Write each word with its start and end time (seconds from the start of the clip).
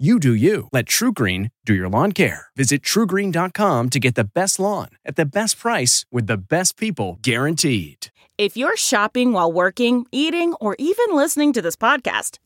You 0.00 0.20
do 0.20 0.32
you. 0.32 0.68
Let 0.70 0.86
TruGreen 0.86 1.50
do 1.64 1.74
your 1.74 1.88
lawn 1.88 2.12
care. 2.12 2.46
Visit 2.54 2.82
trugreen.com 2.82 3.90
to 3.90 3.98
get 3.98 4.14
the 4.14 4.22
best 4.32 4.60
lawn 4.60 4.90
at 5.04 5.16
the 5.16 5.26
best 5.26 5.58
price 5.58 6.06
with 6.12 6.28
the 6.28 6.36
best 6.36 6.76
people 6.76 7.18
guaranteed. 7.20 8.10
If 8.38 8.56
you're 8.56 8.76
shopping 8.76 9.32
while 9.32 9.50
working, 9.50 10.06
eating, 10.12 10.54
or 10.60 10.76
even 10.78 11.06
listening 11.10 11.52
to 11.54 11.60
this 11.60 11.74
podcast, 11.74 12.38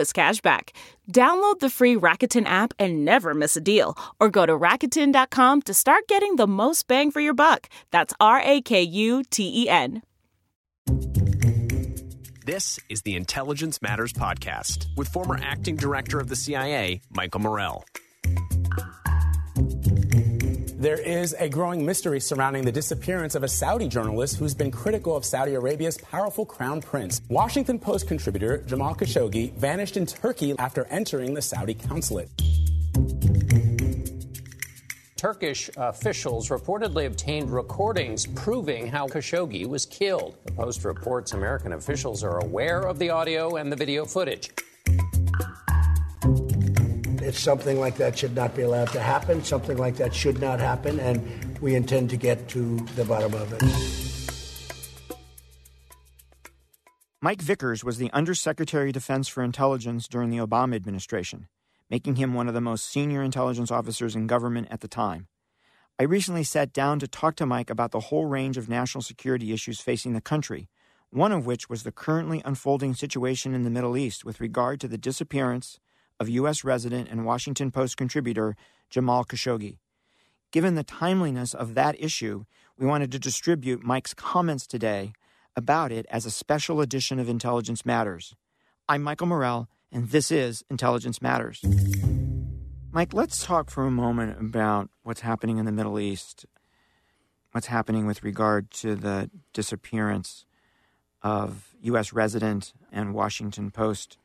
as 0.00 0.12
cash 0.12 0.40
back. 0.40 0.72
Download 1.12 1.58
the 1.58 1.70
free 1.70 1.96
Rakuten 1.96 2.46
app 2.46 2.72
and 2.78 3.04
never 3.04 3.34
miss 3.34 3.56
a 3.56 3.60
deal, 3.60 3.96
or 4.20 4.28
go 4.28 4.46
to 4.46 4.56
Rakuten.com 4.56 5.62
to 5.62 5.74
start 5.74 6.06
getting 6.08 6.36
the 6.36 6.46
most 6.46 6.86
bang 6.86 7.10
for 7.10 7.20
your 7.20 7.34
buck. 7.34 7.68
That's 7.90 8.14
R 8.20 8.40
A 8.44 8.60
K 8.60 8.82
U 8.82 9.22
T 9.30 9.64
E 9.64 9.68
N. 9.68 10.02
This 12.46 12.78
is 12.90 13.00
the 13.02 13.16
Intelligence 13.16 13.80
Matters 13.80 14.12
Podcast 14.12 14.86
with 14.96 15.08
former 15.08 15.38
acting 15.42 15.76
director 15.76 16.20
of 16.20 16.28
the 16.28 16.36
CIA, 16.36 17.00
Michael 17.10 17.40
Morell. 17.40 17.84
There 20.84 21.00
is 21.00 21.34
a 21.38 21.48
growing 21.48 21.86
mystery 21.86 22.20
surrounding 22.20 22.66
the 22.66 22.70
disappearance 22.70 23.34
of 23.34 23.42
a 23.42 23.48
Saudi 23.48 23.88
journalist 23.88 24.36
who's 24.36 24.52
been 24.52 24.70
critical 24.70 25.16
of 25.16 25.24
Saudi 25.24 25.54
Arabia's 25.54 25.96
powerful 25.96 26.44
crown 26.44 26.82
prince. 26.82 27.22
Washington 27.30 27.78
Post 27.78 28.06
contributor 28.06 28.58
Jamal 28.58 28.94
Khashoggi 28.94 29.54
vanished 29.54 29.96
in 29.96 30.04
Turkey 30.04 30.54
after 30.58 30.84
entering 30.90 31.32
the 31.32 31.40
Saudi 31.40 31.72
consulate. 31.72 32.28
Turkish 35.16 35.70
officials 35.78 36.50
reportedly 36.50 37.06
obtained 37.06 37.50
recordings 37.50 38.26
proving 38.26 38.86
how 38.86 39.08
Khashoggi 39.08 39.66
was 39.66 39.86
killed. 39.86 40.36
The 40.44 40.52
Post 40.52 40.84
reports 40.84 41.32
American 41.32 41.72
officials 41.72 42.22
are 42.22 42.40
aware 42.40 42.82
of 42.82 42.98
the 42.98 43.08
audio 43.08 43.56
and 43.56 43.72
the 43.72 43.76
video 43.76 44.04
footage. 44.04 44.50
It's 47.34 47.42
something 47.42 47.80
like 47.80 47.96
that 47.96 48.16
should 48.16 48.36
not 48.36 48.54
be 48.54 48.62
allowed 48.62 48.92
to 48.92 49.00
happen. 49.00 49.42
Something 49.42 49.76
like 49.76 49.96
that 49.96 50.14
should 50.14 50.40
not 50.40 50.60
happen, 50.60 51.00
and 51.00 51.58
we 51.60 51.74
intend 51.74 52.10
to 52.10 52.16
get 52.16 52.46
to 52.50 52.76
the 52.94 53.04
bottom 53.04 53.34
of 53.34 53.52
it. 53.52 53.60
Mike 57.20 57.42
Vickers 57.42 57.82
was 57.82 57.98
the 57.98 58.12
Undersecretary 58.12 58.90
of 58.90 58.94
Defense 58.94 59.26
for 59.26 59.42
Intelligence 59.42 60.06
during 60.06 60.30
the 60.30 60.36
Obama 60.38 60.76
administration, 60.76 61.48
making 61.90 62.14
him 62.14 62.34
one 62.34 62.46
of 62.46 62.54
the 62.54 62.60
most 62.60 62.88
senior 62.88 63.20
intelligence 63.20 63.72
officers 63.72 64.14
in 64.14 64.28
government 64.28 64.68
at 64.70 64.80
the 64.80 64.86
time. 64.86 65.26
I 65.98 66.04
recently 66.04 66.44
sat 66.44 66.72
down 66.72 67.00
to 67.00 67.08
talk 67.08 67.34
to 67.36 67.46
Mike 67.46 67.68
about 67.68 67.90
the 67.90 67.98
whole 67.98 68.26
range 68.26 68.56
of 68.56 68.68
national 68.68 69.02
security 69.02 69.52
issues 69.52 69.80
facing 69.80 70.12
the 70.12 70.20
country, 70.20 70.68
one 71.10 71.32
of 71.32 71.46
which 71.46 71.68
was 71.68 71.82
the 71.82 71.90
currently 71.90 72.42
unfolding 72.44 72.94
situation 72.94 73.54
in 73.54 73.64
the 73.64 73.70
Middle 73.70 73.96
East 73.96 74.24
with 74.24 74.40
regard 74.40 74.78
to 74.78 74.86
the 74.86 74.98
disappearance 74.98 75.80
of 76.20 76.28
U.S. 76.28 76.64
resident 76.64 77.08
and 77.10 77.24
Washington 77.24 77.70
Post 77.70 77.96
contributor 77.96 78.56
Jamal 78.90 79.24
Khashoggi. 79.24 79.78
Given 80.50 80.74
the 80.74 80.84
timeliness 80.84 81.54
of 81.54 81.74
that 81.74 82.00
issue, 82.00 82.44
we 82.78 82.86
wanted 82.86 83.10
to 83.12 83.18
distribute 83.18 83.82
Mike's 83.82 84.14
comments 84.14 84.66
today 84.66 85.12
about 85.56 85.92
it 85.92 86.06
as 86.10 86.26
a 86.26 86.30
special 86.30 86.80
edition 86.80 87.18
of 87.18 87.28
Intelligence 87.28 87.84
Matters. 87.84 88.34
I'm 88.88 89.02
Michael 89.02 89.26
Morell, 89.26 89.68
and 89.90 90.10
this 90.10 90.30
is 90.30 90.64
Intelligence 90.70 91.22
Matters. 91.22 91.64
Mike, 92.92 93.12
let's 93.12 93.44
talk 93.44 93.70
for 93.70 93.86
a 93.86 93.90
moment 93.90 94.40
about 94.40 94.90
what's 95.02 95.20
happening 95.20 95.58
in 95.58 95.64
the 95.64 95.72
Middle 95.72 95.98
East, 95.98 96.46
what's 97.52 97.66
happening 97.66 98.06
with 98.06 98.22
regard 98.22 98.70
to 98.72 98.94
the 98.94 99.30
disappearance 99.52 100.46
of 101.22 101.74
U.S. 101.82 102.12
resident 102.12 102.72
and 102.92 103.14
Washington 103.14 103.70
Post 103.70 104.18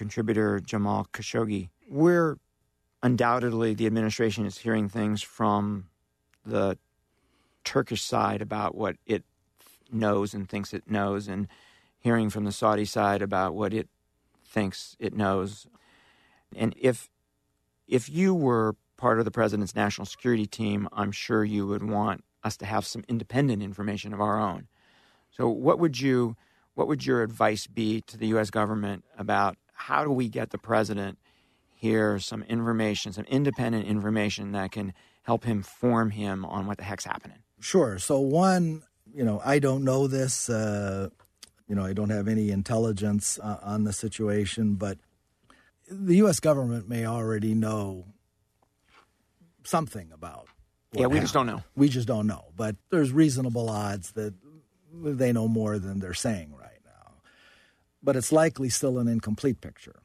contributor 0.00 0.58
Jamal 0.60 1.06
Khashoggi. 1.12 1.68
We're 1.86 2.38
undoubtedly, 3.02 3.74
the 3.74 3.86
administration 3.86 4.46
is 4.46 4.56
hearing 4.56 4.88
things 4.88 5.20
from 5.20 5.88
the 6.46 6.78
Turkish 7.64 8.00
side 8.00 8.40
about 8.40 8.74
what 8.74 8.96
it 9.04 9.24
knows 9.92 10.32
and 10.32 10.48
thinks 10.48 10.72
it 10.72 10.90
knows, 10.90 11.28
and 11.28 11.48
hearing 11.98 12.30
from 12.30 12.44
the 12.44 12.50
Saudi 12.52 12.86
side 12.86 13.20
about 13.20 13.54
what 13.54 13.74
it 13.74 13.90
thinks 14.42 14.96
it 14.98 15.12
knows. 15.12 15.66
And 16.56 16.74
if 16.80 17.10
if 17.86 18.08
you 18.08 18.34
were 18.34 18.76
part 18.96 19.18
of 19.18 19.26
the 19.26 19.30
president's 19.30 19.76
national 19.76 20.06
security 20.06 20.46
team, 20.46 20.88
I'm 20.94 21.12
sure 21.12 21.44
you 21.44 21.66
would 21.66 21.82
want 21.82 22.24
us 22.42 22.56
to 22.56 22.64
have 22.64 22.86
some 22.86 23.04
independent 23.06 23.62
information 23.62 24.14
of 24.14 24.20
our 24.22 24.40
own. 24.40 24.66
So, 25.30 25.50
what 25.50 25.78
would 25.78 26.00
you 26.00 26.36
what 26.72 26.88
would 26.88 27.04
your 27.04 27.22
advice 27.22 27.66
be 27.66 28.00
to 28.06 28.16
the 28.16 28.28
U.S. 28.28 28.48
government 28.48 29.04
about 29.18 29.58
how 29.80 30.04
do 30.04 30.10
we 30.10 30.28
get 30.28 30.50
the 30.50 30.58
president 30.58 31.18
here 31.74 32.18
some 32.18 32.42
information, 32.44 33.12
some 33.12 33.24
independent 33.24 33.86
information 33.86 34.52
that 34.52 34.70
can 34.72 34.92
help 35.22 35.44
him 35.44 35.62
form 35.62 36.10
him 36.10 36.44
on 36.44 36.66
what 36.66 36.76
the 36.76 36.84
heck's 36.84 37.04
happening? 37.04 37.38
Sure. 37.60 37.98
So, 37.98 38.20
one, 38.20 38.82
you 39.12 39.24
know, 39.24 39.40
I 39.44 39.58
don't 39.58 39.82
know 39.82 40.06
this. 40.06 40.50
Uh, 40.50 41.08
you 41.66 41.74
know, 41.74 41.84
I 41.84 41.92
don't 41.92 42.10
have 42.10 42.28
any 42.28 42.50
intelligence 42.50 43.38
uh, 43.42 43.58
on 43.62 43.84
the 43.84 43.92
situation, 43.92 44.74
but 44.74 44.98
the 45.90 46.16
U.S. 46.16 46.40
government 46.40 46.88
may 46.88 47.06
already 47.06 47.54
know 47.54 48.06
something 49.64 50.10
about. 50.12 50.46
Yeah, 50.92 51.06
we 51.06 51.14
happened. 51.14 51.20
just 51.22 51.34
don't 51.34 51.46
know. 51.46 51.62
We 51.76 51.88
just 51.88 52.08
don't 52.08 52.26
know. 52.26 52.46
But 52.56 52.76
there's 52.90 53.12
reasonable 53.12 53.70
odds 53.70 54.12
that 54.12 54.34
they 54.92 55.32
know 55.32 55.48
more 55.48 55.78
than 55.78 56.00
they're 56.00 56.14
saying. 56.14 56.52
But 58.02 58.16
it's 58.16 58.32
likely 58.32 58.68
still 58.68 58.98
an 58.98 59.08
incomplete 59.08 59.60
picture 59.60 60.00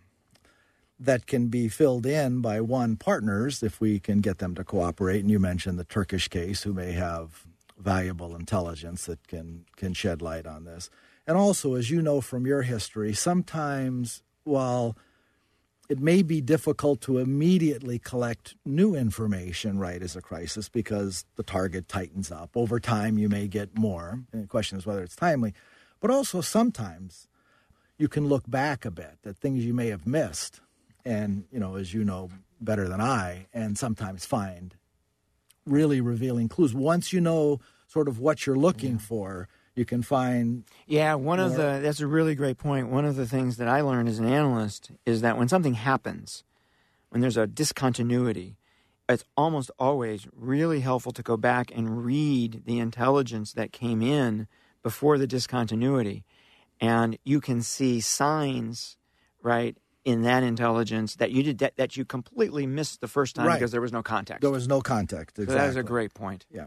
that 1.00 1.28
can 1.28 1.48
be 1.48 1.68
filled 1.68 2.06
in 2.06 2.42
by 2.42 2.62
one 2.62 2.96
partners 2.96 3.62
if 3.62 3.82
we 3.82 4.00
can 4.00 4.22
get 4.22 4.38
them 4.40 4.56
to 4.56 4.64
cooperate. 4.64 5.20
And 5.20 5.32
you 5.32 5.40
mentioned 5.40 5.78
the 5.78 5.84
Turkish 5.84 6.28
case, 6.28 6.64
who 6.64 6.74
may 6.74 6.94
have 6.94 7.46
valuable 7.78 8.36
intelligence 8.36 9.06
that 9.06 9.28
can 9.28 9.66
can 9.76 9.94
shed 9.94 10.22
light 10.22 10.46
on 10.46 10.64
this. 10.64 10.90
And 11.28 11.38
also, 11.38 11.76
as 11.76 11.90
you 11.90 12.02
know 12.02 12.22
from 12.22 12.46
your 12.46 12.62
history, 12.62 13.14
sometimes 13.14 14.22
while 14.44 14.96
it 15.90 16.00
may 16.00 16.24
be 16.24 16.42
difficult 16.42 17.02
to 17.02 17.20
immediately 17.20 18.00
collect 18.00 18.56
new 18.66 18.96
information 18.96 19.78
right 19.78 20.02
as 20.02 20.16
a 20.16 20.22
crisis 20.22 20.68
because 20.68 21.26
the 21.36 21.44
target 21.44 21.88
tightens 21.88 22.32
up. 22.32 22.52
Over 22.56 22.80
time, 22.80 23.18
you 23.18 23.30
may 23.30 23.48
get 23.48 23.78
more. 23.78 24.22
And 24.32 24.44
the 24.44 24.48
question 24.48 24.78
is 24.78 24.86
whether 24.86 25.04
it's 25.04 25.16
timely. 25.16 25.54
But 26.00 26.10
also, 26.10 26.42
sometimes 26.42 27.28
you 27.98 28.08
can 28.08 28.28
look 28.28 28.50
back 28.50 28.86
a 28.86 28.92
bit 28.92 29.18
at 29.26 29.38
things 29.38 29.66
you 29.66 29.74
may 29.74 29.88
have 29.88 30.06
missed. 30.06 30.62
And, 31.06 31.46
you 31.52 31.60
know, 31.60 31.76
as 31.76 31.94
you 31.94 32.04
know 32.04 32.30
better 32.60 32.88
than 32.88 33.02
I, 33.02 33.48
and 33.54 33.78
sometimes 33.78 34.26
find 34.26 34.76
really 35.66 36.02
revealing 36.02 36.50
clues. 36.50 36.74
Once 36.74 37.14
you 37.14 37.22
know 37.22 37.60
sort 37.88 38.08
of 38.08 38.20
what 38.20 38.46
you're 38.46 38.56
looking 38.56 38.94
yeah. 38.94 39.00
for, 39.00 39.48
you 39.76 39.86
can 39.86 40.02
find. 40.02 40.64
Yeah, 40.88 41.16
one 41.16 41.40
more. 41.40 41.48
of 41.48 41.56
the 41.56 41.80
that's 41.82 42.00
a 42.00 42.08
really 42.08 42.36
great 42.36 42.58
point. 42.58 42.90
One 42.90 43.06
of 43.06 43.16
the 43.16 43.28
things 43.28 43.58
that 43.58 43.68
I 43.68 43.82
learned 43.82 44.10
as 44.10 44.20
an 44.20 44.28
analyst 44.28 44.92
is 45.06 45.22
that 45.22 45.38
when 45.38 45.48
something 45.48 45.74
happens, 45.74 46.44
when 47.10 47.22
there's 47.22 47.38
a 47.38 47.48
discontinuity, 47.48 48.58
it's 49.08 49.26
almost 49.36 49.72
always 49.78 50.28
really 50.34 50.80
helpful 50.80 51.12
to 51.14 51.22
go 51.22 51.38
back 51.38 51.72
and 51.76 52.06
read 52.06 52.64
the 52.66 52.80
intelligence 52.80 53.54
that 53.54 53.72
came 53.72 54.02
in 54.02 54.48
before 54.82 55.18
the 55.18 55.28
discontinuity, 55.28 56.24
and 56.82 57.18
you 57.24 57.42
can 57.42 57.62
see 57.62 58.00
signs, 58.02 58.98
right, 59.42 59.78
in 60.04 60.22
that 60.24 60.44
intelligence 60.44 61.16
that 61.16 61.32
you 61.32 61.42
did 61.44 61.58
that, 61.60 61.76
that 61.78 61.98
you 61.98 62.06
completely 62.06 62.68
missed 62.68 63.02
the 63.02 63.08
first 63.08 63.36
time 63.36 63.48
Right. 63.48 63.56
because 63.60 63.72
there 63.72 63.82
was 63.82 63.92
no 63.92 64.04
context. 64.04 64.42
There 64.42 64.52
was 64.52 64.68
no 64.68 64.82
context. 64.82 65.38
So 65.38 65.46
that 65.46 65.70
is 65.70 65.76
a 65.76 65.84
great 65.84 66.14
point. 66.14 66.46
Yeah. 66.52 66.66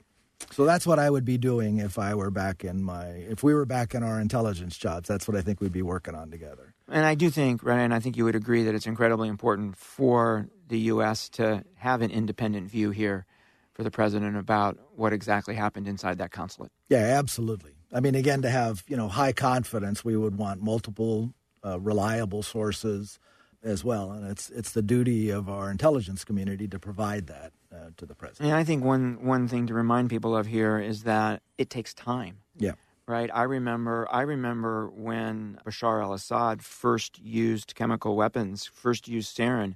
So 0.52 0.64
that's 0.64 0.86
what 0.86 0.98
I 0.98 1.10
would 1.10 1.24
be 1.24 1.36
doing 1.36 1.78
if 1.78 1.98
I 1.98 2.14
were 2.14 2.30
back 2.30 2.64
in 2.64 2.82
my 2.82 3.06
if 3.06 3.42
we 3.42 3.52
were 3.54 3.66
back 3.66 3.94
in 3.94 4.02
our 4.02 4.20
intelligence 4.20 4.76
jobs. 4.76 5.08
That's 5.08 5.26
what 5.28 5.36
I 5.36 5.42
think 5.42 5.60
we'd 5.60 5.72
be 5.72 5.82
working 5.82 6.14
on 6.14 6.30
together. 6.30 6.74
And 6.88 7.04
I 7.04 7.16
do 7.16 7.28
think, 7.28 7.62
right, 7.62 7.80
and 7.80 7.92
I 7.92 8.00
think 8.00 8.16
you 8.16 8.24
would 8.24 8.36
agree 8.36 8.62
that 8.62 8.74
it's 8.74 8.86
incredibly 8.86 9.28
important 9.28 9.76
for 9.76 10.48
the 10.68 10.78
U.S. 10.92 11.28
to 11.30 11.64
have 11.76 12.02
an 12.02 12.10
independent 12.10 12.70
view 12.70 12.90
here 12.90 13.26
for 13.74 13.82
the 13.82 13.90
president 13.90 14.36
about 14.36 14.78
what 14.96 15.12
exactly 15.12 15.54
happened 15.54 15.86
inside 15.86 16.18
that 16.18 16.30
consulate. 16.30 16.70
Yeah, 16.88 16.98
absolutely. 16.98 17.72
I 17.92 18.00
mean, 18.00 18.14
again, 18.14 18.42
to 18.42 18.50
have 18.50 18.84
you 18.86 18.96
know 18.96 19.08
high 19.08 19.32
confidence, 19.32 20.04
we 20.04 20.16
would 20.16 20.36
want 20.36 20.62
multiple 20.62 21.32
uh, 21.64 21.80
reliable 21.80 22.42
sources 22.42 23.18
as 23.62 23.82
well, 23.82 24.12
and 24.12 24.30
it's 24.30 24.50
it's 24.50 24.72
the 24.72 24.82
duty 24.82 25.30
of 25.30 25.48
our 25.48 25.70
intelligence 25.70 26.24
community 26.24 26.68
to 26.68 26.78
provide 26.78 27.26
that 27.26 27.52
uh, 27.72 27.90
to 27.96 28.06
the 28.06 28.14
president. 28.14 28.50
And 28.50 28.58
I 28.58 28.64
think 28.64 28.84
one 28.84 29.24
one 29.24 29.48
thing 29.48 29.66
to 29.66 29.74
remind 29.74 30.10
people 30.10 30.36
of 30.36 30.46
here 30.46 30.78
is 30.78 31.04
that 31.04 31.42
it 31.56 31.70
takes 31.70 31.94
time. 31.94 32.38
Yeah. 32.56 32.72
Right. 33.06 33.30
I 33.32 33.44
remember. 33.44 34.06
I 34.10 34.20
remember 34.20 34.88
when 34.88 35.58
Bashar 35.64 36.02
al-Assad 36.02 36.62
first 36.62 37.18
used 37.18 37.74
chemical 37.74 38.16
weapons, 38.16 38.66
first 38.66 39.08
used 39.08 39.34
sarin 39.36 39.74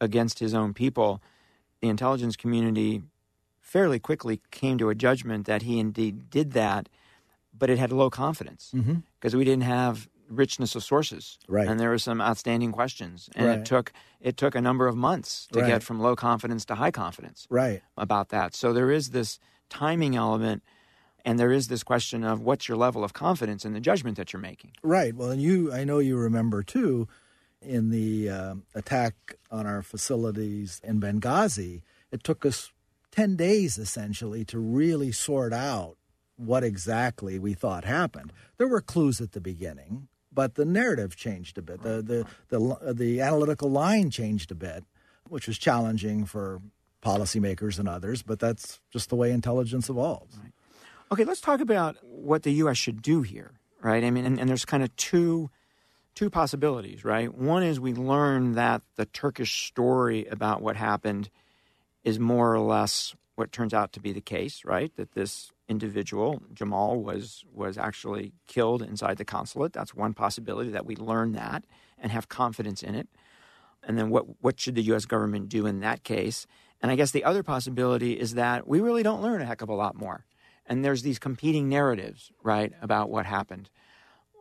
against 0.00 0.38
his 0.38 0.54
own 0.54 0.72
people. 0.72 1.22
The 1.80 1.88
intelligence 1.88 2.34
community 2.34 3.02
fairly 3.60 3.98
quickly 3.98 4.40
came 4.50 4.78
to 4.78 4.88
a 4.88 4.94
judgment 4.94 5.46
that 5.46 5.62
he 5.62 5.78
indeed 5.78 6.30
did 6.30 6.52
that, 6.52 6.88
but 7.56 7.70
it 7.70 7.78
had 7.78 7.92
low 7.92 8.10
confidence 8.10 8.72
because 9.20 9.36
we 9.36 9.44
didn't 9.44 9.62
have 9.64 10.08
richness 10.28 10.74
of 10.74 10.82
sources, 10.82 11.38
Right. 11.46 11.68
And 11.68 11.78
there 11.78 11.90
were 11.90 11.98
some 11.98 12.20
outstanding 12.20 12.72
questions, 12.72 13.28
and 13.34 13.46
Right. 13.46 13.58
it 13.60 13.66
took 13.66 13.92
it 14.20 14.36
took 14.36 14.54
a 14.54 14.60
number 14.60 14.86
of 14.86 14.96
months 14.96 15.46
to 15.52 15.58
Right. 15.60 15.66
get 15.66 15.82
from 15.82 16.00
low 16.00 16.16
confidence 16.16 16.64
to 16.66 16.76
high 16.76 16.90
confidence 16.90 17.46
Right. 17.50 17.82
about 17.96 18.28
that. 18.30 18.54
So 18.54 18.72
there 18.72 18.90
is 18.90 19.10
this 19.10 19.38
timing 19.68 20.16
element, 20.16 20.62
and 21.24 21.38
there 21.38 21.52
is 21.52 21.68
this 21.68 21.82
question 21.82 22.24
of 22.24 22.40
what's 22.40 22.66
your 22.68 22.78
level 22.78 23.04
of 23.04 23.12
confidence 23.12 23.64
in 23.66 23.74
the 23.74 23.80
judgment 23.80 24.16
that 24.16 24.32
you're 24.32 24.40
making. 24.40 24.72
Right. 24.82 25.14
Well, 25.14 25.30
and 25.30 25.42
you, 25.42 25.72
I 25.72 25.84
know 25.84 25.98
you 25.98 26.16
remember 26.16 26.62
too, 26.62 27.08
in 27.60 27.90
the 27.90 28.28
um 28.30 28.64
attack 28.74 29.14
on 29.50 29.66
our 29.66 29.82
facilities 29.82 30.80
in 30.82 31.00
Benghazi, 31.00 31.82
it 32.10 32.24
took 32.24 32.44
us 32.46 32.72
10 33.12 33.36
days 33.36 33.76
essentially 33.78 34.44
to 34.46 34.58
really 34.58 35.12
sort 35.12 35.52
out 35.52 35.96
what 36.36 36.64
exactly 36.64 37.38
we 37.38 37.54
thought 37.54 37.84
happened. 37.84 38.32
There 38.56 38.68
were 38.68 38.80
clues 38.80 39.20
at 39.20 39.32
the 39.32 39.40
beginning, 39.40 40.08
but 40.32 40.54
the 40.54 40.64
narrative 40.64 41.16
changed 41.16 41.58
a 41.58 41.62
bit. 41.62 41.82
The, 41.82 42.02
the, 42.02 42.26
the, 42.48 42.68
uh, 42.74 42.92
the 42.92 43.20
analytical 43.20 43.70
line 43.70 44.10
changed 44.10 44.50
a 44.50 44.54
bit, 44.54 44.84
which 45.28 45.46
was 45.46 45.58
challenging 45.58 46.24
for 46.24 46.60
policymakers 47.02 47.78
and 47.78 47.88
others, 47.88 48.22
but 48.22 48.38
that's 48.38 48.80
just 48.90 49.08
the 49.08 49.16
way 49.16 49.30
intelligence 49.32 49.88
evolves. 49.88 50.38
Okay, 51.10 51.24
let's 51.24 51.40
talk 51.40 51.60
about 51.60 51.96
what 52.02 52.42
the 52.42 52.52
U.S. 52.54 52.78
should 52.78 53.02
do 53.02 53.22
here, 53.22 53.52
right? 53.82 54.02
I 54.02 54.10
mean, 54.10 54.24
and, 54.24 54.38
and 54.40 54.48
there's 54.48 54.64
kind 54.64 54.82
of 54.82 54.94
two 54.96 55.50
two 56.14 56.30
possibilities, 56.30 57.04
right? 57.04 57.32
One 57.34 57.62
is 57.62 57.80
we 57.80 57.94
learn 57.94 58.52
that 58.52 58.82
the 58.96 59.06
Turkish 59.06 59.66
story 59.66 60.26
about 60.26 60.60
what 60.60 60.76
happened 60.76 61.30
is 62.04 62.18
more 62.18 62.52
or 62.54 62.60
less 62.60 63.14
what 63.34 63.50
turns 63.50 63.72
out 63.72 63.92
to 63.94 64.00
be 64.00 64.12
the 64.12 64.20
case, 64.20 64.62
right? 64.64 64.94
That 64.96 65.12
this 65.12 65.50
individual 65.72 66.40
Jamal 66.54 67.02
was 67.02 67.44
was 67.52 67.76
actually 67.76 68.32
killed 68.46 68.80
inside 68.82 69.16
the 69.16 69.24
consulate. 69.24 69.72
That's 69.72 69.94
one 69.94 70.14
possibility 70.14 70.70
that 70.70 70.86
we 70.86 70.94
learn 70.94 71.32
that 71.32 71.64
and 71.98 72.12
have 72.12 72.28
confidence 72.28 72.82
in 72.82 72.94
it. 72.94 73.08
And 73.82 73.98
then 73.98 74.10
what 74.10 74.24
what 74.42 74.60
should 74.60 74.76
the 74.76 74.88
US 74.92 75.04
government 75.06 75.48
do 75.48 75.66
in 75.66 75.80
that 75.80 76.04
case? 76.04 76.46
And 76.80 76.92
I 76.92 76.96
guess 76.96 77.10
the 77.10 77.24
other 77.24 77.42
possibility 77.42 78.12
is 78.24 78.34
that 78.34 78.68
we 78.68 78.80
really 78.80 79.02
don't 79.02 79.22
learn 79.22 79.42
a 79.42 79.46
heck 79.46 79.62
of 79.62 79.68
a 79.68 79.80
lot 79.84 79.96
more. 79.96 80.24
And 80.66 80.84
there's 80.84 81.02
these 81.02 81.18
competing 81.18 81.68
narratives, 81.68 82.30
right, 82.42 82.72
about 82.80 83.10
what 83.10 83.26
happened. 83.26 83.70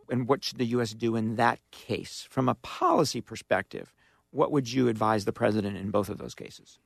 And 0.09 0.27
what 0.27 0.43
should 0.43 0.59
the 0.59 0.73
US 0.77 0.93
do 0.93 1.15
in 1.15 1.35
that 1.37 1.59
case? 1.71 2.27
From 2.29 2.49
a 2.49 2.55
policy 2.55 3.21
perspective, 3.21 3.93
what 4.31 4.51
would 4.51 4.71
you 4.71 4.87
advise 4.87 5.25
the 5.25 5.33
president 5.41 5.77
in 5.77 5.89
both 5.89 6.09
of 6.09 6.17
those 6.17 6.35
cases? 6.35 6.79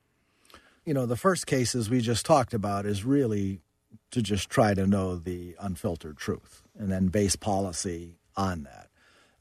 you 0.86 0.94
know, 0.94 1.04
the 1.04 1.16
first 1.16 1.46
cases 1.46 1.90
we 1.90 2.00
just 2.00 2.24
talked 2.24 2.54
about 2.54 2.86
is 2.86 3.04
really 3.04 3.60
to 4.10 4.22
just 4.22 4.48
try 4.48 4.74
to 4.74 4.86
know 4.86 5.16
the 5.16 5.56
unfiltered 5.60 6.16
truth 6.16 6.62
and 6.78 6.90
then 6.90 7.08
base 7.08 7.36
policy 7.36 8.18
on 8.36 8.64
that. 8.64 8.88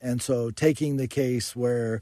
And 0.01 0.21
so 0.21 0.51
taking 0.51 0.97
the 0.97 1.07
case 1.07 1.56
where 1.56 2.01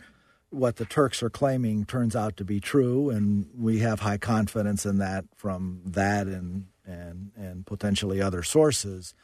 what 0.50 0.76
the 0.76 0.86
Turks 0.86 1.24
are 1.24 1.30
claiming 1.30 1.86
turns 1.86 2.16
out 2.16 2.38
to 2.38 2.46
be 2.46 2.60
true, 2.60 3.10
and 3.10 3.50
we 3.58 3.80
have 3.80 4.02
high 4.02 4.18
confidence 4.18 4.86
in 4.86 5.00
that 5.00 5.26
from 5.36 5.82
that 5.86 6.28
and 6.28 6.68
and 6.86 7.32
and 7.36 7.66
potentially 7.66 8.22
other 8.22 8.44
sources, 8.44 9.16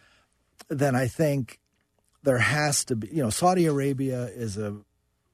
then 0.69 0.95
I 0.95 1.07
think 1.07 1.59
there 2.23 2.39
has 2.39 2.83
to 2.85 2.95
be 2.95 3.07
you 3.09 3.21
know 3.21 3.29
Saudi 3.29 3.65
Arabia 3.65 4.25
is 4.25 4.57
a 4.57 4.77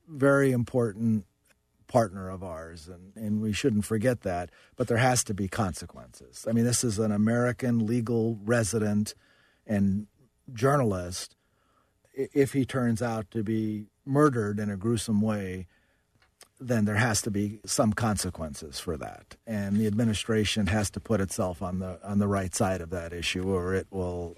very 0.07 0.51
important 0.51 1.25
partner 1.95 2.29
of 2.29 2.43
ours, 2.43 2.89
and, 2.89 3.15
and 3.15 3.41
we 3.41 3.53
shouldn't 3.53 3.85
forget 3.85 4.19
that. 4.23 4.49
But 4.75 4.89
there 4.89 4.97
has 4.97 5.23
to 5.23 5.33
be 5.33 5.47
consequences. 5.47 6.45
I 6.45 6.51
mean, 6.51 6.65
this 6.65 6.83
is 6.83 6.99
an 6.99 7.13
American 7.13 7.87
legal 7.87 8.37
resident 8.43 9.15
and 9.65 10.07
journalist. 10.51 11.37
If 12.13 12.51
he 12.51 12.65
turns 12.65 13.01
out 13.01 13.31
to 13.31 13.43
be 13.43 13.85
murdered 14.05 14.59
in 14.59 14.69
a 14.69 14.75
gruesome 14.75 15.21
way, 15.21 15.67
then 16.59 16.83
there 16.83 16.95
has 16.97 17.21
to 17.21 17.31
be 17.31 17.61
some 17.65 17.93
consequences 17.93 18.77
for 18.77 18.97
that, 18.97 19.37
and 19.47 19.77
the 19.77 19.87
administration 19.87 20.67
has 20.67 20.89
to 20.89 20.99
put 20.99 21.21
itself 21.21 21.61
on 21.61 21.79
the 21.79 21.97
on 22.03 22.19
the 22.19 22.27
right 22.27 22.53
side 22.53 22.81
of 22.81 22.89
that 22.89 23.13
issue, 23.13 23.43
or 23.43 23.73
it 23.73 23.87
will 23.89 24.35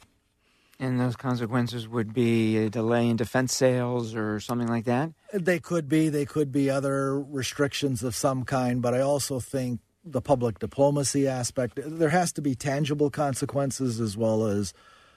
And 0.80 1.00
those 1.00 1.16
consequences 1.16 1.88
would 1.88 2.14
be 2.14 2.58
a 2.58 2.70
delay 2.70 3.08
in 3.08 3.16
defense 3.16 3.54
sales 3.54 4.14
or 4.14 4.40
something 4.40 4.68
like 4.68 4.86
that? 4.86 5.12
They 5.34 5.60
could 5.60 5.90
be. 5.90 6.10
They 6.10 6.26
could 6.26 6.52
be 6.52 6.70
other 6.70 7.20
restrictions 7.20 8.04
of 8.04 8.16
some 8.16 8.44
kind. 8.44 8.82
But 8.82 8.94
I 8.94 9.02
also 9.02 9.40
think 9.40 9.80
the 10.06 10.22
public 10.22 10.60
diplomacy 10.60 11.28
aspect, 11.28 11.80
there 11.84 12.10
has 12.10 12.32
to 12.34 12.42
be 12.42 12.54
tangible 12.54 13.10
consequences 13.10 14.00
as 14.00 14.16
well 14.16 14.46
as 14.46 14.74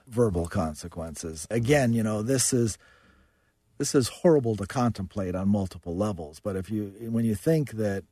verbal 0.08 0.46
consequences. 0.46 1.46
Again, 1.50 1.92
you 1.92 2.02
know, 2.02 2.22
this 2.22 2.52
is 2.52 2.78
this 3.78 3.94
is 3.94 4.08
horrible 4.08 4.56
to 4.56 4.66
contemplate 4.66 5.34
on 5.34 5.48
multiple 5.48 5.96
levels. 5.96 6.40
But 6.40 6.56
if 6.56 6.70
you 6.70 6.92
when 7.08 7.24
you 7.24 7.34
think 7.34 7.72
that 7.72 8.04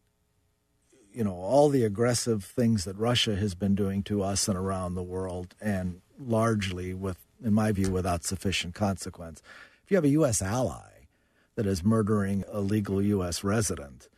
you 1.12 1.24
know 1.24 1.34
all 1.34 1.68
the 1.68 1.84
aggressive 1.84 2.44
things 2.44 2.84
that 2.84 2.96
Russia 2.96 3.36
has 3.36 3.54
been 3.54 3.74
doing 3.74 4.02
to 4.04 4.22
us 4.22 4.48
and 4.48 4.56
around 4.56 4.94
the 4.94 5.02
world, 5.02 5.54
and 5.60 6.00
largely 6.18 6.94
with, 6.94 7.18
in 7.42 7.54
my 7.54 7.72
view, 7.72 7.90
without 7.90 8.24
sufficient 8.24 8.74
consequence. 8.74 9.42
If 9.84 9.90
you 9.90 9.96
have 9.96 10.04
a 10.04 10.10
U.S. 10.10 10.42
ally 10.42 11.06
that 11.54 11.66
is 11.66 11.84
murdering 11.84 12.44
a 12.50 12.60
legal 12.60 13.02
U.S. 13.02 13.42
resident, 13.42 14.08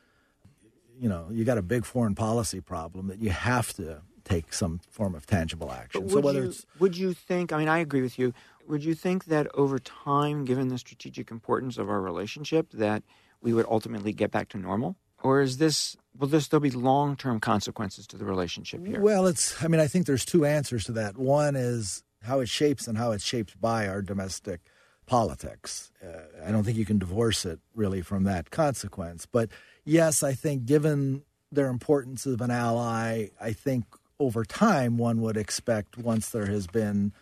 you 0.99 1.09
know 1.09 1.29
you 1.31 1.45
got 1.45 1.59
a 1.59 1.63
big 1.63 1.85
foreign 1.85 2.15
policy 2.15 2.61
problem 2.61 3.09
that 3.09 3.19
you 3.19 3.31
have 3.31 3.73
to 3.75 4.03
take 4.25 4.53
some 4.53 4.81
form 4.91 5.15
of 5.15 5.27
tangible 5.27 5.73
action. 5.73 6.09
So 6.09 6.21
whether 6.21 6.43
you, 6.43 6.51
it's 6.51 6.67
would 6.79 6.97
you 6.97 7.13
think? 7.13 7.53
I 7.53 7.59
mean, 7.59 7.69
I 7.69 7.79
agree 7.79 8.03
with 8.03 8.19
you. 8.19 8.33
Would 8.69 8.85
you 8.85 8.95
think 8.95 9.25
that 9.27 9.49
over 9.55 9.79
time, 9.79 10.45
given 10.45 10.69
the 10.69 10.79
strategic 10.79 11.31
importance 11.31 11.79
of 11.79 11.89
our 11.89 12.01
relationship, 12.01 12.71
that 12.73 13.03
we 13.41 13.53
would 13.53 13.67
ultimately 13.69 14.13
get 14.13 14.31
back 14.31 14.49
to 14.51 14.59
normal, 14.59 14.97
or 15.23 15.41
is 15.41 15.59
this 15.59 15.97
will 16.19 16.29
there 16.29 16.41
still 16.41 16.61
be 16.61 16.71
long 16.71 17.17
term 17.17 17.41
consequences 17.41 18.07
to 18.09 18.17
the 18.17 18.25
relationship 18.25 18.87
here? 18.87 19.01
Well, 19.01 19.27
it's. 19.27 19.63
I 19.63 19.69
mean, 19.69 19.81
I 19.81 19.87
think 19.87 20.07
there's 20.07 20.25
two 20.25 20.45
answers 20.45 20.85
to 20.85 20.93
that. 20.93 21.17
One 21.17 21.57
is 21.57 22.03
how 22.23 22.41
it 22.41 22.49
shapes 22.49 22.87
and 22.87 22.99
how 22.99 23.13
it's 23.13 23.25
shaped 23.25 23.61
by 23.61 23.89
our 23.89 24.03
domestic 24.03 24.61
politics. 25.07 25.91
Uh, 26.05 26.47
I 26.47 26.53
don't 26.53 26.65
think 26.65 26.77
you 26.77 26.85
can 26.85 26.99
divorce 26.99 27.45
it 27.45 27.59
really 27.75 28.01
from 28.03 28.25
that 28.25 28.51
consequence. 28.51 29.27
But 29.27 29.51
yes, 29.85 30.23
I 30.23 30.35
think 30.35 30.67
given 30.67 31.23
their 31.51 31.69
importance 31.69 32.27
of 32.27 32.41
an 32.41 32.51
ally, 32.51 33.29
I 33.41 33.53
think 33.53 33.85
over 34.19 34.45
time 34.45 34.99
one 34.99 35.21
would 35.23 35.37
expect 35.37 35.99
once 35.99 36.29
there 36.31 36.47
has 36.47 36.67
been 36.67 37.13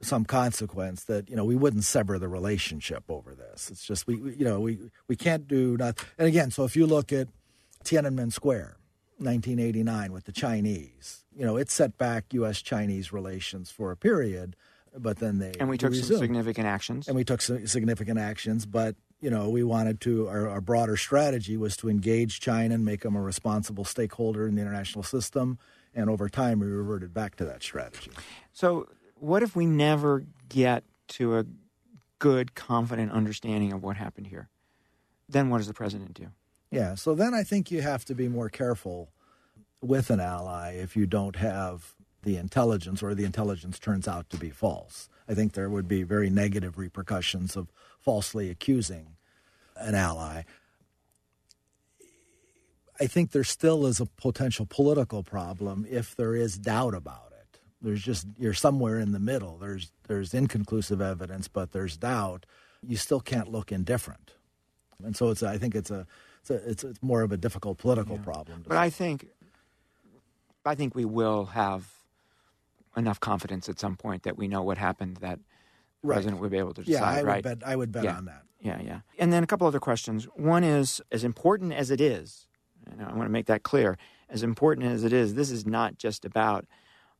some 0.00 0.24
consequence 0.24 1.04
that 1.04 1.30
you 1.30 1.36
know 1.36 1.44
we 1.44 1.54
wouldn't 1.54 1.84
sever 1.84 2.18
the 2.18 2.28
relationship 2.28 3.04
over 3.08 3.34
this. 3.34 3.70
It's 3.70 3.86
just 3.86 4.06
we, 4.06 4.16
we 4.16 4.34
you 4.34 4.44
know 4.44 4.58
we 4.60 4.78
we 5.06 5.14
can't 5.14 5.46
do 5.46 5.76
not. 5.76 6.04
And 6.18 6.26
again, 6.26 6.50
so 6.50 6.64
if 6.64 6.74
you 6.74 6.86
look 6.86 7.12
at 7.12 7.28
Tiananmen 7.84 8.32
Square, 8.32 8.76
1989, 9.18 10.12
with 10.12 10.24
the 10.24 10.32
Chinese, 10.32 11.24
you 11.34 11.44
know 11.44 11.56
it 11.56 11.70
set 11.70 11.98
back 11.98 12.32
U.S.-Chinese 12.32 13.12
relations 13.12 13.70
for 13.70 13.90
a 13.90 13.96
period, 13.96 14.56
but 14.96 15.18
then 15.18 15.38
they 15.38 15.52
and 15.58 15.68
we 15.68 15.78
took 15.78 15.94
some 15.94 16.18
significant 16.18 16.66
actions. 16.66 17.08
and 17.08 17.16
we 17.16 17.24
took 17.24 17.40
si- 17.42 17.66
significant 17.66 18.18
actions, 18.18 18.66
but. 18.66 18.96
You 19.24 19.30
know, 19.30 19.50
we 19.50 19.62
wanted 19.62 20.00
to. 20.00 20.26
Our, 20.26 20.48
our 20.48 20.60
broader 20.60 20.96
strategy 20.96 21.56
was 21.56 21.76
to 21.76 21.88
engage 21.88 22.40
China 22.40 22.74
and 22.74 22.84
make 22.84 23.02
them 23.02 23.14
a 23.14 23.22
responsible 23.22 23.84
stakeholder 23.84 24.48
in 24.48 24.56
the 24.56 24.62
international 24.62 25.04
system. 25.04 25.60
And 25.94 26.10
over 26.10 26.28
time, 26.28 26.58
we 26.58 26.66
reverted 26.66 27.14
back 27.14 27.36
to 27.36 27.44
that 27.44 27.62
strategy. 27.62 28.10
So 28.52 28.88
what 29.14 29.44
if 29.44 29.54
we 29.54 29.64
never 29.64 30.24
get 30.48 30.82
to 31.10 31.38
a 31.38 31.46
good, 32.18 32.56
confident 32.56 33.12
understanding 33.12 33.72
of 33.72 33.84
what 33.84 33.96
happened 33.96 34.26
here? 34.26 34.48
Then 35.28 35.50
what 35.50 35.58
does 35.58 35.68
the 35.68 35.74
president 35.74 36.14
do? 36.14 36.32
Yeah, 36.72 36.94
so 36.94 37.14
then 37.14 37.34
I 37.34 37.42
think 37.42 37.70
you 37.70 37.82
have 37.82 38.02
to 38.06 38.14
be 38.14 38.28
more 38.28 38.48
careful 38.48 39.10
with 39.82 40.08
an 40.08 40.20
ally 40.20 40.72
if 40.72 40.96
you 40.96 41.06
don't 41.06 41.36
have 41.36 41.94
the 42.22 42.38
intelligence 42.38 43.02
or 43.02 43.14
the 43.14 43.24
intelligence 43.24 43.78
turns 43.78 44.08
out 44.08 44.30
to 44.30 44.38
be 44.38 44.48
false. 44.48 45.10
I 45.28 45.34
think 45.34 45.52
there 45.52 45.68
would 45.68 45.86
be 45.86 46.02
very 46.02 46.30
negative 46.30 46.78
repercussions 46.78 47.56
of 47.56 47.70
falsely 48.00 48.48
accusing 48.48 49.16
an 49.76 49.94
ally. 49.94 50.44
I 52.98 53.06
think 53.06 53.32
there 53.32 53.44
still 53.44 53.84
is 53.84 54.00
a 54.00 54.06
potential 54.06 54.64
political 54.64 55.22
problem 55.22 55.86
if 55.90 56.16
there 56.16 56.34
is 56.34 56.56
doubt 56.56 56.94
about 56.94 57.32
it. 57.32 57.60
There's 57.82 58.02
just 58.02 58.26
you're 58.38 58.54
somewhere 58.54 58.98
in 58.98 59.12
the 59.12 59.20
middle. 59.20 59.58
There's 59.58 59.92
there's 60.08 60.32
inconclusive 60.32 61.02
evidence, 61.02 61.48
but 61.48 61.72
there's 61.72 61.98
doubt. 61.98 62.46
You 62.82 62.96
still 62.96 63.20
can't 63.20 63.50
look 63.50 63.72
indifferent, 63.72 64.32
and 65.04 65.14
so 65.14 65.30
it's 65.30 65.42
I 65.42 65.58
think 65.58 65.74
it's 65.74 65.90
a 65.90 66.06
it's 66.42 66.50
a, 66.50 66.70
it's, 66.70 66.84
it's 66.84 67.02
more 67.02 67.22
of 67.22 67.32
a 67.32 67.36
difficult 67.36 67.78
political 67.78 68.16
yeah. 68.16 68.22
problem. 68.22 68.64
But 68.66 68.76
I 68.76 68.90
think 68.90 69.28
I 70.64 70.74
think 70.74 70.94
we 70.94 71.04
will 71.04 71.46
have 71.46 71.88
enough 72.96 73.20
confidence 73.20 73.68
at 73.68 73.78
some 73.78 73.96
point 73.96 74.24
that 74.24 74.36
we 74.36 74.48
know 74.48 74.62
what 74.62 74.78
happened 74.78 75.18
that 75.18 75.38
the 76.02 76.08
right. 76.08 76.16
president 76.16 76.40
would 76.40 76.50
be 76.50 76.58
able 76.58 76.74
to 76.74 76.82
decide. 76.82 77.00
Yeah, 77.00 77.04
I 77.04 77.36
would 77.36 77.42
bet. 77.42 77.58
I 77.64 77.76
would 77.76 77.92
bet 77.92 78.04
yeah. 78.04 78.16
on 78.16 78.24
that. 78.26 78.42
Yeah, 78.60 78.80
yeah. 78.80 79.00
And 79.18 79.32
then 79.32 79.42
a 79.42 79.46
couple 79.46 79.66
other 79.66 79.80
questions. 79.80 80.24
One 80.36 80.62
is 80.62 81.00
as 81.10 81.24
important 81.24 81.72
as 81.72 81.90
it 81.90 82.00
is, 82.00 82.46
and 82.90 83.00
I 83.02 83.12
want 83.12 83.24
to 83.24 83.32
make 83.32 83.46
that 83.46 83.62
clear. 83.62 83.98
As 84.28 84.42
important 84.42 84.86
as 84.86 85.04
it 85.04 85.12
is, 85.12 85.34
this 85.34 85.50
is 85.50 85.66
not 85.66 85.98
just 85.98 86.24
about 86.24 86.66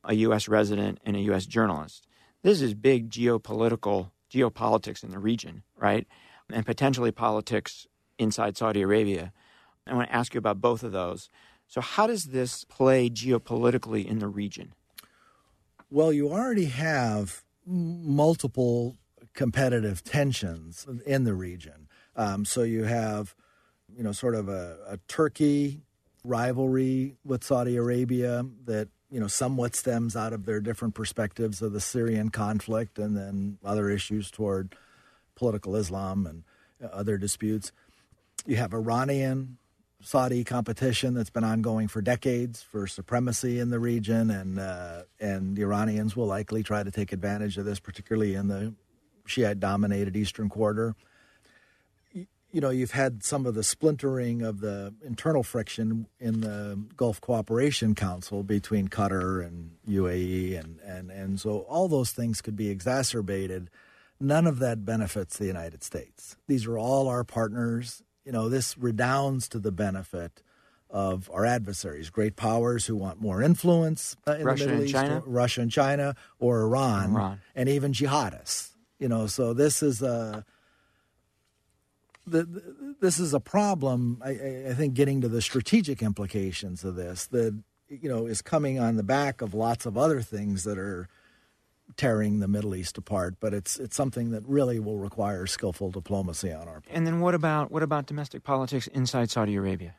a 0.03 0.15
U.S. 0.15 0.47
resident 0.47 0.99
and 1.05 1.15
a 1.15 1.19
U.S. 1.19 1.45
journalist. 1.45 2.07
This 2.41 2.61
is 2.61 2.73
big 2.73 3.09
geopolitical 3.09 4.11
geopolitics 4.33 5.03
in 5.03 5.11
the 5.11 5.19
region, 5.19 5.63
right? 5.77 6.07
And 6.51 6.65
potentially 6.65 7.11
politics 7.11 7.87
inside 8.23 8.57
Saudi 8.57 8.81
Arabia. 8.81 9.31
I 9.85 9.93
want 9.93 10.09
to 10.09 10.15
ask 10.15 10.33
you 10.33 10.39
about 10.39 10.61
both 10.61 10.83
of 10.83 10.91
those. 10.91 11.29
So, 11.67 11.81
how 11.81 12.07
does 12.07 12.25
this 12.25 12.63
play 12.65 13.09
geopolitically 13.09 14.05
in 14.05 14.19
the 14.19 14.27
region? 14.27 14.73
Well, 15.89 16.11
you 16.11 16.31
already 16.31 16.65
have 16.65 17.43
multiple 17.65 18.97
competitive 19.33 20.03
tensions 20.03 20.87
in 21.05 21.23
the 21.23 21.33
region. 21.33 21.87
Um, 22.15 22.45
so 22.45 22.63
you 22.63 22.83
have, 22.83 23.35
you 23.95 24.03
know, 24.03 24.11
sort 24.11 24.35
of 24.35 24.49
a, 24.49 24.77
a, 24.87 24.97
Turkey 25.07 25.81
rivalry 26.23 27.15
with 27.25 27.43
Saudi 27.43 27.75
Arabia 27.75 28.45
that 28.65 28.89
you 29.09 29.19
know 29.19 29.27
somewhat 29.27 29.75
stems 29.75 30.15
out 30.15 30.33
of 30.33 30.45
their 30.45 30.59
different 30.59 30.95
perspectives 30.95 31.61
of 31.61 31.73
the 31.73 31.79
Syrian 31.79 32.29
conflict, 32.29 32.97
and 32.97 33.15
then 33.15 33.57
other 33.63 33.89
issues 33.89 34.31
toward 34.31 34.75
political 35.35 35.75
Islam 35.75 36.25
and 36.25 36.43
other 36.91 37.17
disputes. 37.17 37.71
You 38.45 38.57
have 38.57 38.73
Iranian 38.73 39.57
Saudi 40.01 40.43
competition 40.43 41.13
that's 41.13 41.29
been 41.29 41.45
ongoing 41.45 41.87
for 41.87 42.01
decades 42.01 42.61
for 42.61 42.87
supremacy 42.87 43.59
in 43.59 43.69
the 43.69 43.79
region, 43.79 44.29
and 44.29 44.59
uh, 44.59 45.03
and 45.19 45.55
the 45.55 45.61
Iranians 45.61 46.15
will 46.15 46.25
likely 46.25 46.61
try 46.61 46.83
to 46.83 46.91
take 46.91 47.13
advantage 47.13 47.57
of 47.57 47.63
this, 47.63 47.79
particularly 47.79 48.35
in 48.35 48.49
the 48.49 48.73
Shiite-dominated 49.25 50.17
Eastern 50.17 50.49
Quarter. 50.49 50.95
You 52.11 52.61
know, 52.61 52.69
you've 52.69 52.91
had 52.91 53.23
some 53.23 53.45
of 53.45 53.55
the 53.55 53.63
splintering 53.63 54.41
of 54.43 54.59
the 54.59 54.93
internal 55.03 55.41
friction 55.41 56.05
in 56.19 56.41
the 56.41 56.79
Gulf 56.97 57.19
Cooperation 57.21 57.95
Council 57.95 58.43
between 58.43 58.89
Qatar 58.89 59.43
and 59.45 59.71
UAE, 59.87 60.59
and 60.59 60.81
and 60.81 61.09
and 61.09 61.39
so 61.39 61.59
all 61.59 61.87
those 61.87 62.11
things 62.11 62.41
could 62.41 62.57
be 62.57 62.69
exacerbated. 62.69 63.69
None 64.19 64.47
of 64.47 64.59
that 64.59 64.83
benefits 64.85 65.37
the 65.37 65.45
United 65.45 65.81
States. 65.81 66.35
These 66.47 66.65
are 66.65 66.77
all 66.77 67.07
our 67.07 67.23
partners 67.23 68.03
you 68.25 68.31
know, 68.31 68.49
this 68.49 68.77
redounds 68.77 69.47
to 69.49 69.59
the 69.59 69.71
benefit 69.71 70.41
of 70.89 71.29
our 71.33 71.45
adversaries, 71.45 72.09
great 72.09 72.35
powers 72.35 72.85
who 72.85 72.95
want 72.95 73.19
more 73.19 73.41
influence 73.41 74.15
uh, 74.27 74.33
in 74.33 74.45
Russia 74.45 74.65
the 74.65 74.69
Middle 74.69 74.85
East, 74.85 74.93
China? 74.93 75.23
Russia 75.25 75.61
and 75.61 75.71
China, 75.71 76.15
or 76.39 76.61
Iran, 76.61 77.11
Iran, 77.11 77.41
and 77.55 77.67
even 77.67 77.93
jihadists. 77.93 78.69
You 78.99 79.09
know, 79.09 79.27
so 79.27 79.53
this 79.53 79.81
is 79.81 80.01
a 80.01 80.45
the, 82.25 82.43
the, 82.43 82.95
this 83.01 83.19
is 83.19 83.33
a 83.33 83.39
problem. 83.39 84.21
I, 84.23 84.69
I 84.69 84.73
think 84.75 84.93
getting 84.93 85.21
to 85.21 85.27
the 85.27 85.41
strategic 85.41 86.01
implications 86.01 86.83
of 86.83 86.95
this 86.95 87.25
that 87.27 87.59
you 87.89 88.07
know 88.07 88.27
is 88.27 88.41
coming 88.41 88.79
on 88.79 88.95
the 88.95 89.03
back 89.03 89.41
of 89.41 89.53
lots 89.53 89.85
of 89.85 89.97
other 89.97 90.21
things 90.21 90.63
that 90.63 90.77
are 90.77 91.09
tearing 91.97 92.39
the 92.39 92.47
Middle 92.47 92.75
East 92.75 92.97
apart, 92.97 93.35
but 93.39 93.53
it's 93.53 93.77
it's 93.77 93.95
something 93.95 94.31
that 94.31 94.43
really 94.47 94.79
will 94.79 94.97
require 94.97 95.45
skillful 95.45 95.91
diplomacy 95.91 96.51
on 96.51 96.67
our 96.67 96.81
part. 96.81 96.85
And 96.89 97.05
then 97.05 97.19
what 97.19 97.35
about 97.35 97.71
what 97.71 97.83
about 97.83 98.05
domestic 98.05 98.43
politics 98.43 98.87
inside 98.87 99.29
Saudi 99.29 99.55
Arabia? 99.55 99.95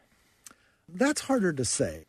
That's 0.89 1.23
harder 1.23 1.53
to 1.53 1.65
say. 1.65 2.07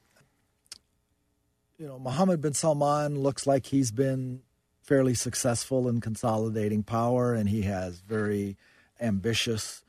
You 1.77 1.87
know, 1.87 1.99
Mohammed 1.99 2.41
bin 2.41 2.53
Salman 2.53 3.19
looks 3.19 3.45
like 3.45 3.65
he's 3.65 3.91
been 3.91 4.41
fairly 4.81 5.13
successful 5.13 5.89
in 5.89 5.99
consolidating 5.99 6.83
power, 6.83 7.33
and 7.33 7.49
he 7.49 7.63
has 7.63 7.99
very 7.99 8.55
ambitious 9.01 9.83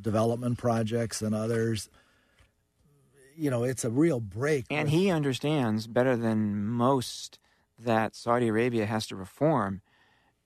development 0.00 0.58
projects 0.58 1.22
and 1.22 1.34
others. 1.34 1.88
You 3.36 3.50
know, 3.50 3.64
it's 3.64 3.84
a 3.84 3.90
real 3.90 4.20
break. 4.20 4.66
And 4.70 4.90
he 4.90 5.10
understands 5.10 5.86
better 5.86 6.16
than 6.16 6.66
most 6.66 7.38
that 7.84 8.14
Saudi 8.14 8.48
Arabia 8.48 8.86
has 8.86 9.06
to 9.08 9.16
reform 9.16 9.82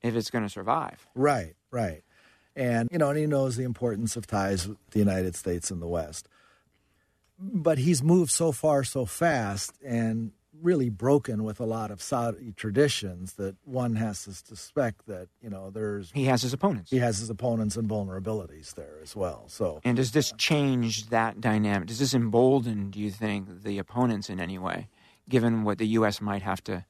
if 0.02 0.14
it's 0.14 0.30
going 0.30 0.44
to 0.44 0.50
survive. 0.50 1.06
Right, 1.14 1.54
right. 1.70 2.02
And, 2.54 2.88
you 2.90 2.98
know, 2.98 3.10
and 3.10 3.18
he 3.18 3.26
knows 3.26 3.56
the 3.56 3.64
importance 3.64 4.16
of 4.16 4.26
ties 4.26 4.66
with 4.66 4.78
the 4.90 4.98
United 4.98 5.34
States 5.36 5.70
and 5.70 5.82
the 5.82 5.86
West. 5.86 6.28
But 7.38 7.78
he's 7.78 8.02
moved 8.02 8.30
so 8.30 8.50
far 8.50 8.82
so 8.82 9.04
fast 9.04 9.72
and 9.84 10.32
really 10.62 10.88
broken 10.88 11.44
with 11.44 11.60
a 11.60 11.66
lot 11.66 11.90
of 11.90 12.00
Saudi 12.00 12.52
traditions 12.56 13.34
that 13.34 13.56
one 13.64 13.96
has 13.96 14.24
to 14.24 14.32
suspect 14.32 15.06
that, 15.06 15.28
you 15.42 15.50
know, 15.50 15.68
there's. 15.68 16.10
He 16.12 16.24
has 16.24 16.40
his 16.40 16.54
opponents. 16.54 16.90
He 16.90 16.96
has 16.96 17.18
his 17.18 17.28
opponents 17.28 17.76
and 17.76 17.88
vulnerabilities 17.88 18.74
there 18.74 18.98
as 19.02 19.14
well. 19.14 19.44
So. 19.48 19.80
And 19.84 19.98
does 19.98 20.12
this 20.12 20.32
change 20.38 21.10
that 21.10 21.42
dynamic? 21.42 21.88
Does 21.88 21.98
this 21.98 22.14
embolden, 22.14 22.90
do 22.90 23.00
you 23.00 23.10
think, 23.10 23.64
the 23.64 23.78
opponents 23.78 24.30
in 24.30 24.40
any 24.40 24.56
way, 24.56 24.88
given 25.28 25.62
what 25.62 25.76
the 25.76 25.88
U.S. 25.88 26.22
might 26.22 26.42
have 26.42 26.64
to 26.64 26.86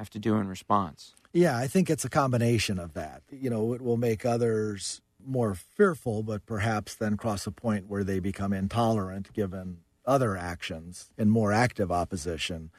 have 0.00 0.10
to 0.10 0.18
do 0.18 0.36
in 0.36 0.48
response. 0.48 1.14
Yeah, 1.32 1.56
I 1.56 1.68
think 1.68 1.88
it's 1.88 2.04
a 2.04 2.10
combination 2.10 2.78
of 2.78 2.94
that. 2.94 3.22
You 3.30 3.50
know, 3.50 3.72
it 3.74 3.82
will 3.82 3.96
make 3.98 4.24
others 4.24 5.00
more 5.24 5.54
fearful, 5.54 6.22
but 6.22 6.46
perhaps 6.46 6.94
then 6.94 7.16
cross 7.16 7.46
a 7.46 7.52
point 7.52 7.88
where 7.88 8.02
they 8.02 8.18
become 8.18 8.52
intolerant 8.52 9.32
given 9.32 9.78
other 10.06 10.36
actions 10.36 11.12
and 11.18 11.30
more 11.30 11.52
active 11.52 11.92
opposition 11.92 12.70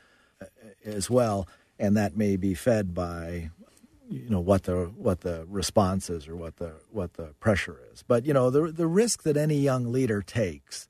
uh, 0.41 0.45
as 0.83 1.09
well. 1.09 1.47
And 1.79 1.95
that 1.95 2.17
may 2.17 2.35
be 2.35 2.53
fed 2.53 2.93
by 2.93 3.51
you 4.09 4.29
know 4.29 4.41
what 4.41 4.63
the 4.63 4.91
what 4.97 5.21
the 5.21 5.45
response 5.47 6.09
is 6.09 6.27
or 6.27 6.35
what 6.35 6.57
the 6.57 6.73
what 6.89 7.13
the 7.13 7.33
pressure 7.39 7.79
is. 7.93 8.03
But 8.03 8.25
you 8.25 8.33
know 8.33 8.49
the 8.49 8.71
the 8.71 8.87
risk 8.87 9.23
that 9.23 9.37
any 9.37 9.59
young 9.59 9.91
leader 9.91 10.21
takes 10.21 10.89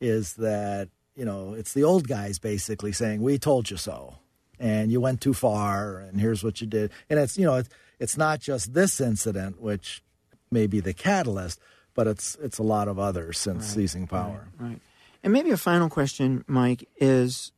is 0.00 0.34
that 0.34 0.88
you 1.16 1.24
know 1.24 1.54
it's 1.54 1.72
the 1.72 1.82
old 1.82 2.06
guys 2.06 2.38
basically 2.38 2.92
saying 2.92 3.22
we 3.22 3.38
told 3.38 3.70
you 3.70 3.76
so 3.76 4.20
and 4.60 4.92
you 4.92 5.00
went 5.00 5.20
too 5.20 5.34
far 5.34 5.98
and 5.98 6.20
here's 6.20 6.44
what 6.44 6.60
you 6.60 6.66
did. 6.66 6.92
And 7.08 7.18
it's 7.18 7.36
you 7.36 7.46
know 7.46 7.56
it's, 7.56 7.70
it's 7.98 8.16
not 8.16 8.40
just 8.40 8.74
this 8.74 9.00
incident 9.00 9.60
which 9.60 10.02
may 10.50 10.66
be 10.66 10.78
the 10.78 10.94
catalyst 10.94 11.58
but 11.94 12.06
it's 12.06 12.36
it's 12.40 12.58
a 12.58 12.62
lot 12.62 12.88
of 12.88 12.98
others 12.98 13.38
since 13.38 13.64
right, 13.64 13.74
seizing 13.74 14.06
power. 14.06 14.48
right, 14.58 14.68
right. 14.70 14.80
And 15.22 15.32
maybe 15.32 15.50
a 15.50 15.56
final 15.56 15.88
question 15.88 16.44
mike 16.46 16.88
is 16.96 17.52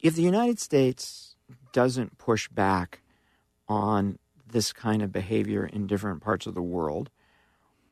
if 0.00 0.14
the 0.14 0.22
united 0.22 0.58
states 0.58 1.34
doesn't 1.72 2.18
push 2.18 2.48
back 2.48 3.00
on 3.68 4.18
this 4.50 4.72
kind 4.72 5.02
of 5.02 5.12
behavior 5.12 5.66
in 5.66 5.86
different 5.86 6.22
parts 6.22 6.46
of 6.46 6.54
the 6.54 6.62
world 6.62 7.10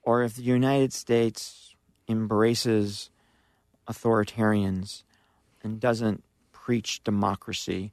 or 0.02 0.22
if 0.22 0.36
the 0.36 0.42
united 0.42 0.92
states 0.92 1.74
embraces 2.08 3.10
authoritarians 3.88 5.02
and 5.62 5.80
doesn't 5.80 6.22
preach 6.66 7.00
democracy, 7.04 7.92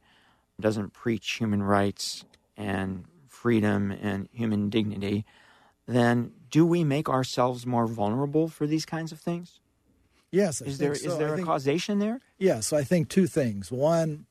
doesn't 0.60 0.94
preach 0.94 1.34
human 1.34 1.62
rights 1.62 2.26
and 2.58 3.06
freedom 3.30 3.92
and 3.92 4.28
human 4.34 4.68
dignity, 4.72 5.24
then 5.86 6.32
do 6.50 6.66
we 6.66 6.84
make 6.84 7.08
ourselves 7.08 7.68
more 7.68 7.86
vulnerable 7.86 8.48
for 8.48 8.66
these 8.66 8.84
kinds 8.84 9.12
of 9.12 9.20
things? 9.20 9.60
Yes. 10.32 10.60
I 10.60 10.66
is 10.66 10.80
there 10.80 10.96
so. 10.96 11.12
is 11.12 11.18
there 11.20 11.30
I 11.30 11.34
a 11.34 11.36
think, 11.36 11.48
causation 11.48 12.00
there? 12.00 12.20
Yeah. 12.40 12.62
So 12.62 12.76
I 12.76 12.84
think 12.84 13.10
two 13.10 13.28
things. 13.28 13.72
One, 13.72 14.26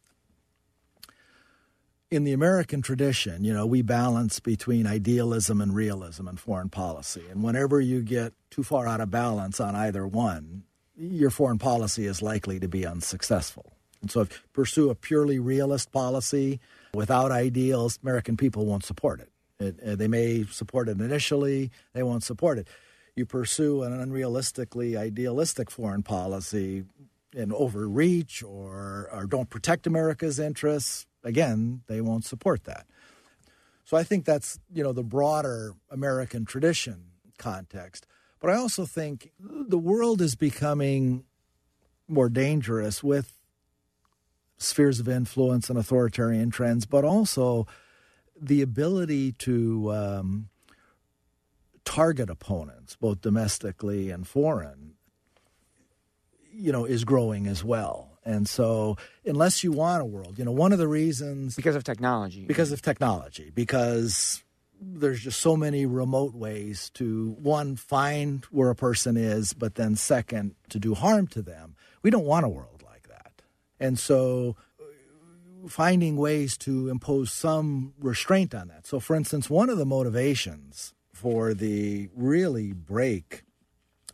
in 2.11 2.25
the 2.25 2.33
American 2.33 2.83
tradition, 2.83 3.45
you 3.45 3.53
know, 3.53 3.65
we 3.65 3.81
balance 3.83 4.41
between 4.41 4.89
idealism 4.89 5.61
and 5.61 5.73
realism 5.73 6.27
in 6.27 6.37
foreign 6.37 6.69
policy. 6.69 7.23
And 7.31 7.45
whenever 7.45 7.81
you 7.81 8.03
get 8.03 8.33
too 8.51 8.65
far 8.65 8.89
out 8.89 9.01
of 9.01 9.09
balance 9.09 9.61
on 9.61 9.77
either 9.77 10.05
one, 10.05 10.65
your 10.97 11.31
foreign 11.31 11.59
policy 11.59 12.07
is 12.07 12.23
likely 12.23 12.59
to 12.59 12.67
be 12.67 12.85
unsuccessful. 12.85 13.77
And 14.03 14.11
so 14.11 14.21
if 14.23 14.33
you 14.33 14.39
pursue 14.53 14.91
a 14.91 14.95
purely 14.95 15.39
realist 15.39 15.93
policy, 15.93 16.61
Without 16.95 17.31
ideals, 17.31 17.99
American 18.03 18.37
people 18.37 18.67
won't 18.67 18.85
support 18.85 19.21
it. 19.21 19.31
it 19.59 19.81
uh, 19.83 19.97
they 19.97 20.09
may 20.09 20.45
support 20.45 20.89
it 20.89 21.01
initially, 21.01 21.71
they 21.95 22.03
won't 22.03 22.23
support 22.23 22.59
it. 22.59 22.69
You 23.17 23.25
pursue 23.25 23.83
an 23.83 23.93
unrealistically 23.93 24.97
idealistic 24.97 25.71
foreign 25.71 26.03
policy 26.03 26.85
and 27.35 27.53
overreach 27.53 28.43
or, 28.43 29.09
or 29.11 29.25
don't 29.25 29.49
protect 29.49 29.87
America's 29.87 30.39
interests, 30.39 31.07
again, 31.25 31.81
they 31.87 32.03
won't 32.03 32.27
support 32.27 32.65
that. 32.65 32.87
So 33.85 33.97
I 33.97 34.03
think 34.03 34.27
that's, 34.27 34.59
you 34.73 34.83
know, 34.83 34.93
the 34.93 35.03
broader 35.03 35.75
American 35.91 36.45
tradition 36.45 37.05
context. 37.39 38.07
But 38.39 38.51
I 38.51 38.57
also 38.57 38.85
think 38.85 39.33
the 39.41 39.79
world 39.79 40.21
is 40.21 40.35
becoming 40.35 41.25
more 42.07 42.29
dangerous 42.29 43.03
with 43.03 43.33
spheres 44.63 45.01
of 45.01 45.09
influence 45.09 45.69
and 45.69 45.79
authoritarian 45.79 46.51
trends, 46.51 46.87
but 46.87 47.05
also 47.05 47.67
the 48.41 48.63
ability 48.63 49.33
to 49.33 49.93
um, 49.93 50.49
target 51.85 52.31
opponents, 52.31 52.97
both 52.97 53.21
domestically 53.21 54.11
and 54.11 54.27
foreign, 54.27 54.95
you 56.53 56.73
know, 56.73 56.85
is 56.85 57.05
growing 57.05 57.47
as 57.47 57.63
well. 57.63 58.19
And 58.25 58.49
so, 58.49 58.97
unless 59.25 59.65
you 59.65 59.73
want 59.73 60.03
a 60.03 60.05
world, 60.05 60.39
you 60.39 60.45
know, 60.45 60.53
one 60.53 60.73
of 60.73 60.79
the 60.79 60.87
reasons 60.87 61.57
because 61.57 61.75
of 61.75 61.83
technology, 61.83 62.45
because 62.47 62.71
of 62.71 62.81
technology, 62.81 63.51
because 63.53 64.45
there's 64.81 65.21
just 65.21 65.41
so 65.41 65.57
many 65.57 65.87
remote 65.87 66.35
ways 66.35 66.91
to 66.95 67.37
one 67.41 67.77
find 67.77 68.45
where 68.47 68.71
a 68.71 68.77
person 68.77 69.17
is, 69.17 69.53
but 69.53 69.77
then 69.77 69.97
second 69.97 70.55
to 70.69 70.79
do 70.79 70.95
harm 70.95 71.27
to 71.29 71.43
them. 71.43 71.77
We 72.03 72.11
don't 72.11 72.25
want 72.25 72.47
a 72.47 72.49
world 72.49 72.82
and 73.83 73.99
so 73.99 74.57
finding 75.69 76.17
ways 76.17 76.57
to 76.59 76.89
impose 76.89 77.33
some 77.33 77.95
restraint 77.99 78.55
on 78.55 78.69
that. 78.69 78.87
So, 78.87 79.01
for 79.01 79.15
instance, 79.15 79.49
one 79.51 79.71
of 79.71 79.79
the 79.79 79.87
motivations 79.87 80.95
for 81.13 81.55
the 81.55 82.09
really 82.15 82.73
break 82.73 83.45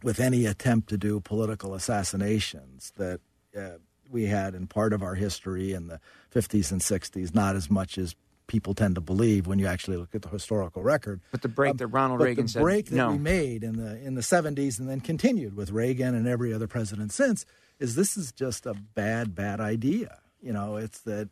with 0.02 0.20
any 0.20 0.46
attempt 0.46 0.88
to 0.90 0.98
do 0.98 1.20
political 1.20 1.74
assassinations 1.74 2.92
that 2.96 3.20
uh, 3.56 3.78
we 4.10 4.26
had 4.26 4.54
in 4.54 4.66
part 4.66 4.92
of 4.92 5.02
our 5.02 5.14
history 5.14 5.72
in 5.72 5.88
the 5.88 6.00
50s 6.34 6.70
and 6.70 6.80
60s, 6.80 7.34
not 7.34 7.56
as 7.56 7.70
much 7.70 7.98
as 7.98 8.14
people 8.48 8.74
tend 8.74 8.96
to 8.96 9.00
believe 9.00 9.46
when 9.46 9.60
you 9.60 9.66
actually 9.66 9.96
look 9.96 10.14
at 10.14 10.22
the 10.22 10.28
historical 10.28 10.82
record. 10.82 11.20
But 11.30 11.42
the 11.42 11.48
break 11.48 11.72
um, 11.72 11.76
that 11.76 11.86
Ronald 11.86 12.20
Reagan 12.20 12.46
the 12.46 12.52
said, 12.52 12.62
break 12.62 12.86
that 12.86 12.96
no. 12.96 13.12
we 13.12 13.18
made 13.18 13.62
in 13.62 13.76
the 13.76 13.96
in 14.04 14.16
the 14.16 14.22
70s 14.22 14.80
and 14.80 14.88
then 14.88 15.00
continued 15.00 15.54
with 15.54 15.70
Reagan 15.70 16.16
and 16.16 16.26
every 16.26 16.52
other 16.52 16.66
president 16.66 17.12
since 17.12 17.46
is 17.78 17.94
this 17.94 18.16
is 18.16 18.32
just 18.32 18.66
a 18.66 18.74
bad 18.74 19.36
bad 19.36 19.60
idea. 19.60 20.18
You 20.42 20.52
know, 20.52 20.76
it's 20.76 21.00
that 21.02 21.28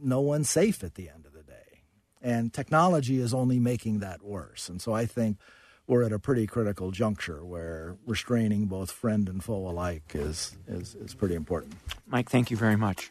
no 0.00 0.20
one's 0.20 0.48
safe 0.48 0.84
at 0.84 0.94
the 0.94 1.08
end 1.08 1.26
of 1.26 1.32
the 1.32 1.42
day. 1.42 1.82
And 2.22 2.52
technology 2.52 3.18
is 3.18 3.34
only 3.34 3.58
making 3.58 3.98
that 4.00 4.22
worse. 4.22 4.68
And 4.68 4.80
so 4.80 4.92
I 4.92 5.06
think 5.06 5.38
we're 5.86 6.02
at 6.02 6.12
a 6.12 6.18
pretty 6.18 6.46
critical 6.46 6.90
juncture 6.90 7.44
where 7.44 7.96
restraining 8.06 8.66
both 8.66 8.90
friend 8.90 9.28
and 9.28 9.44
foe 9.44 9.68
alike 9.68 10.12
is, 10.14 10.56
is, 10.66 10.94
is 10.94 11.14
pretty 11.14 11.34
important. 11.34 11.74
Mike, 12.06 12.30
thank 12.30 12.50
you 12.50 12.56
very 12.56 12.76
much. 12.76 13.10